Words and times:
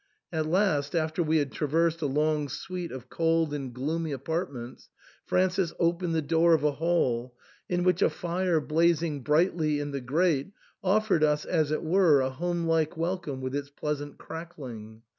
At 0.33 0.47
last, 0.47 0.95
after 0.95 1.21
we 1.21 1.37
had 1.37 1.51
traversed 1.51 2.01
a 2.01 2.07
long 2.07 2.49
suite 2.49 2.91
of 2.91 3.07
cold 3.07 3.53
and 3.53 3.71
gloomy 3.71 4.13
apartments, 4.13 4.89
Francis 5.27 5.73
opened 5.77 6.15
the 6.15 6.23
door 6.23 6.55
of 6.55 6.63
a 6.63 6.71
hall 6.71 7.35
in 7.69 7.83
which 7.83 8.01
a 8.01 8.09
fire 8.09 8.59
blazing 8.59 9.21
brightly 9.21 9.79
in 9.79 9.91
the 9.91 10.01
grate 10.01 10.53
offered 10.83 11.23
us 11.23 11.45
as 11.45 11.69
it 11.69 11.83
were 11.83 12.19
a 12.21 12.31
home 12.31 12.65
like 12.65 12.97
welcome 12.97 13.41
with 13.41 13.53
its 13.53 13.69
pleasant 13.69 14.17
crackling. 14.17 15.03